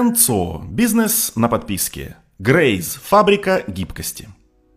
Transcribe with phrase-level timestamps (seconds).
[0.00, 0.62] Энцо.
[0.66, 2.16] Бизнес на подписке.
[2.38, 2.98] Грейз.
[3.04, 4.28] Фабрика гибкости.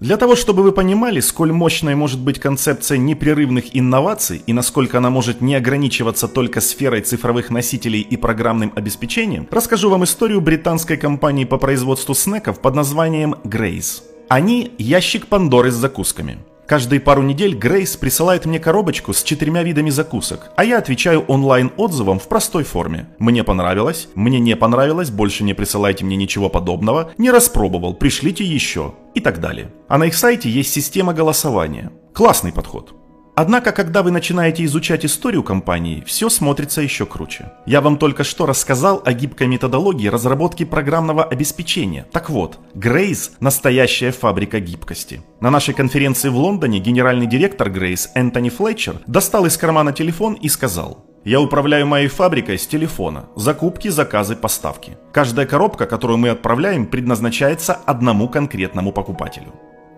[0.00, 5.10] Для того, чтобы вы понимали, сколь мощной может быть концепция непрерывных инноваций и насколько она
[5.10, 11.44] может не ограничиваться только сферой цифровых носителей и программным обеспечением, расскажу вам историю британской компании
[11.44, 14.02] по производству снеков под названием Grace.
[14.28, 16.38] Они– ящик Пандоры с закусками.
[16.66, 22.18] Каждые пару недель Грейс присылает мне коробочку с четырьмя видами закусок, а я отвечаю онлайн-отзывом
[22.18, 23.08] в простой форме.
[23.18, 28.94] Мне понравилось, мне не понравилось, больше не присылайте мне ничего подобного, не распробовал, пришлите еще
[29.14, 29.70] и так далее.
[29.88, 31.92] А на их сайте есть система голосования.
[32.14, 32.94] Классный подход.
[33.36, 37.52] Однако, когда вы начинаете изучать историю компании, все смотрится еще круче.
[37.66, 42.06] Я вам только что рассказал о гибкой методологии разработки программного обеспечения.
[42.12, 45.22] Так вот, Grace– настоящая фабрика гибкости.
[45.40, 50.48] На нашей конференции в Лондоне генеральный директор Grace Энтони Флетчер достал из кармана телефон и
[50.48, 53.30] сказал я управляю моей фабрикой с телефона.
[53.34, 54.98] Закупки, заказы, поставки.
[55.10, 59.54] Каждая коробка, которую мы отправляем, предназначается одному конкретному покупателю.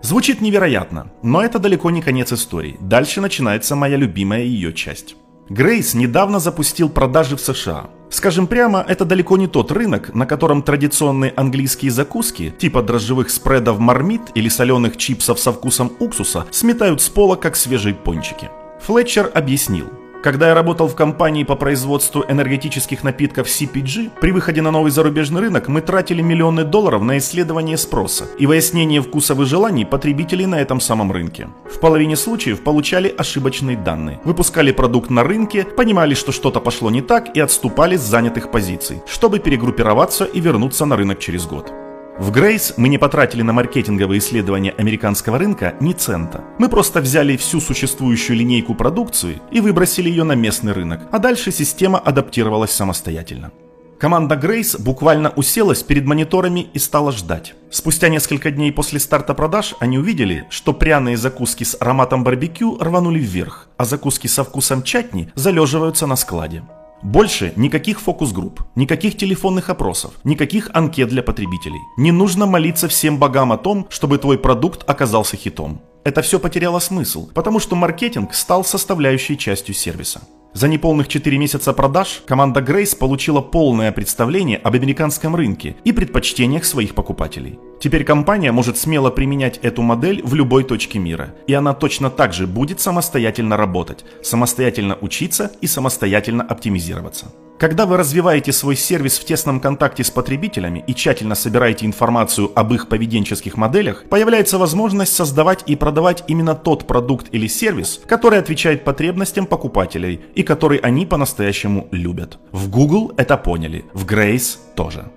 [0.07, 2.77] Звучит невероятно, но это далеко не конец истории.
[2.79, 5.17] Дальше начинается моя любимая ее часть.
[5.49, 7.91] Грейс недавно запустил продажи в США.
[8.09, 13.81] Скажем прямо, это далеко не тот рынок, на котором традиционные английские закуски, типа дрожжевых спредов
[13.81, 18.49] мармит или соленых чипсов со вкусом уксуса, сметают с пола, как свежие пончики.
[18.83, 19.89] Флетчер объяснил–
[20.27, 25.41] когда я работал в компании по производству энергетических напитков CPG, при выходе на новый зарубежный
[25.41, 30.57] рынок мы тратили миллионы долларов на исследование спроса и выяснение вкусов и желаний потребителей на
[30.57, 31.49] этом самом рынке.
[31.73, 37.03] В половине случаев получали ошибочные данные, выпускали продукт на рынке, понимали, что что-то пошло не
[37.03, 41.73] так и отступали с занятых позиций, чтобы перегруппироваться и вернуться на рынок через год.
[42.19, 46.43] В Грейс мы не потратили на маркетинговые исследования американского рынка ни цента.
[46.59, 51.53] Мы просто взяли всю существующую линейку продукции и выбросили ее на местный рынок, а дальше
[51.53, 53.53] система адаптировалась самостоятельно.
[53.99, 57.55] Команда Грейс буквально уселась перед мониторами и стала ждать.
[57.71, 63.19] Спустя несколько дней после старта продаж они увидели, что пряные закуски с ароматом барбекю рванули
[63.19, 66.63] вверх, а закуски со вкусом чатни залеживаются на складе.
[67.03, 71.81] Больше никаких фокус-групп, никаких телефонных опросов, никаких анкет для потребителей.
[71.97, 75.81] Не нужно молиться всем богам о том, чтобы твой продукт оказался хитом.
[76.05, 80.23] Это все потеряло смысл, потому что маркетинг стал составляющей частью сервиса.
[80.57, 86.65] За неполных 4 месяца продаж команда Grace получила полное представление об американском рынке и предпочтениях
[86.65, 87.59] своих покупателей.
[87.79, 92.33] Теперь компания может смело применять эту модель в любой точке мира, и она точно так
[92.33, 97.27] же будет самостоятельно работать, самостоятельно учиться и самостоятельно оптимизироваться.
[97.59, 102.75] Когда вы развиваете свой сервис в тесном контакте с потребителями и тщательно собираете информацию об
[102.75, 108.85] их поведенческих моделях, появляется возможность создавать и продавать именно тот продукт или сервис, который отвечает
[108.85, 112.39] потребностям покупателей и который они по-настоящему любят.
[112.53, 115.11] В Google это поняли, в Grace тоже.